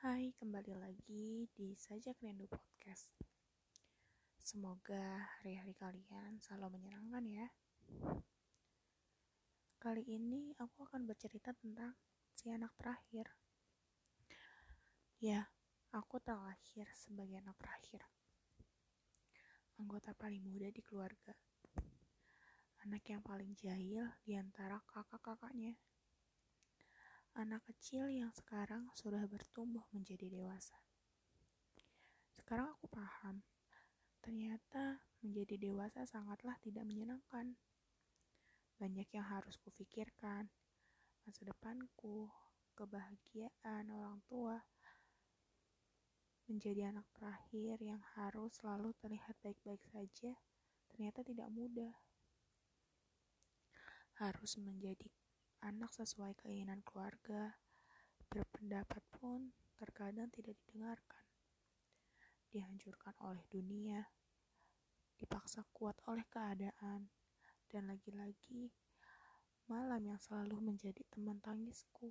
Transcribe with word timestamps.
Hai, 0.00 0.32
kembali 0.32 0.80
lagi 0.80 1.44
di 1.52 1.76
Sajak 1.76 2.24
Rindu 2.24 2.48
Podcast. 2.48 3.12
Semoga 4.40 5.28
hari-hari 5.36 5.76
kalian 5.76 6.40
selalu 6.40 6.80
menyenangkan 6.80 7.20
ya. 7.28 7.44
Kali 9.76 10.00
ini 10.08 10.56
aku 10.56 10.88
akan 10.88 11.04
bercerita 11.04 11.52
tentang 11.52 11.92
si 12.32 12.48
anak 12.48 12.72
terakhir. 12.80 13.28
Ya, 15.20 15.52
aku 15.92 16.16
terlahir 16.24 16.88
sebagai 16.96 17.36
anak 17.36 17.60
terakhir. 17.60 18.00
Anggota 19.76 20.16
paling 20.16 20.40
muda 20.40 20.72
di 20.72 20.80
keluarga. 20.80 21.36
Anak 22.88 23.04
yang 23.04 23.20
paling 23.20 23.52
jahil 23.52 24.08
di 24.24 24.32
antara 24.32 24.80
kakak-kakaknya 24.88 25.76
anak 27.38 27.62
kecil 27.70 28.10
yang 28.10 28.34
sekarang 28.34 28.90
sudah 28.98 29.22
bertumbuh 29.30 29.86
menjadi 29.94 30.26
dewasa. 30.26 30.74
Sekarang 32.34 32.74
aku 32.74 32.90
paham, 32.90 33.46
ternyata 34.18 35.06
menjadi 35.22 35.70
dewasa 35.70 36.02
sangatlah 36.08 36.58
tidak 36.58 36.82
menyenangkan. 36.82 37.54
Banyak 38.80 39.06
yang 39.14 39.26
harus 39.28 39.60
kufikirkan, 39.60 40.50
masa 41.22 41.42
depanku, 41.46 42.26
kebahagiaan 42.74 43.92
orang 43.92 44.18
tua, 44.26 44.58
menjadi 46.50 46.90
anak 46.90 47.06
terakhir 47.14 47.78
yang 47.78 48.02
harus 48.18 48.58
selalu 48.58 48.90
terlihat 48.98 49.38
baik-baik 49.38 49.86
saja, 49.86 50.34
ternyata 50.90 51.22
tidak 51.22 51.46
mudah. 51.54 51.94
Harus 54.18 54.58
menjadi 54.58 55.06
anak 55.60 55.92
sesuai 55.92 56.36
keinginan 56.40 56.80
keluarga, 56.80 57.60
berpendapat 58.32 59.04
pun 59.12 59.52
terkadang 59.76 60.32
tidak 60.32 60.56
didengarkan. 60.64 61.24
Dihancurkan 62.50 63.14
oleh 63.22 63.44
dunia, 63.52 64.08
dipaksa 65.20 65.62
kuat 65.70 66.00
oleh 66.08 66.24
keadaan, 66.32 67.12
dan 67.70 67.86
lagi-lagi 67.86 68.74
malam 69.70 70.02
yang 70.02 70.18
selalu 70.18 70.58
menjadi 70.58 71.06
teman 71.14 71.38
tangisku. 71.38 72.10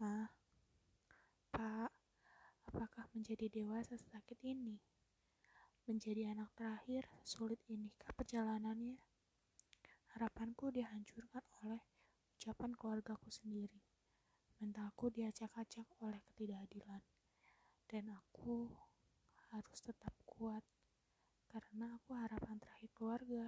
Ma, 0.00 0.32
Pak, 1.52 1.92
apakah 2.72 3.04
menjadi 3.12 3.52
dewasa 3.52 4.00
sakit 4.00 4.40
ini? 4.40 4.80
Menjadi 5.84 6.32
anak 6.32 6.54
terakhir 6.56 7.04
sulit 7.20 7.60
inikah 7.68 8.16
perjalanannya? 8.16 8.96
Harapanku 10.14 10.74
dihancurkan 10.74 11.42
oleh 11.62 11.82
ucapan 12.38 12.74
keluargaku 12.74 13.30
sendiri. 13.30 13.82
Mentalku 14.58 15.10
diacak-acak 15.10 15.86
oleh 16.02 16.20
ketidakadilan. 16.30 17.02
Dan 17.90 18.10
aku 18.14 18.70
harus 19.50 19.78
tetap 19.82 20.14
kuat 20.22 20.62
karena 21.50 21.98
aku 21.98 22.14
harapan 22.14 22.62
terakhir 22.62 22.90
keluarga. 22.94 23.46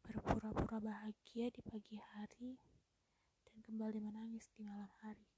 Berpura-pura 0.00 0.80
bahagia 0.80 1.52
di 1.52 1.60
pagi 1.60 2.00
hari 2.00 2.56
dan 3.44 3.60
kembali 3.60 4.00
menangis 4.00 4.48
di 4.56 4.64
malam 4.64 4.88
hari. 5.04 5.35